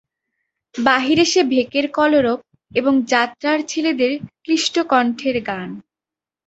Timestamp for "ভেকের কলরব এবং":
1.45-2.93